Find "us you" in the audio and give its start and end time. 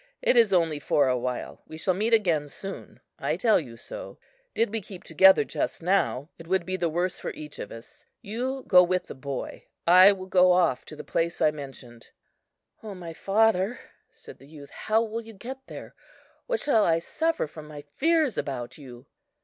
7.71-8.63